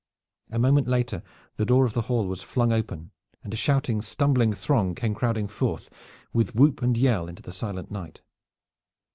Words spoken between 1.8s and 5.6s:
of the hall was flung open, and a shouting stumbling throng came crowding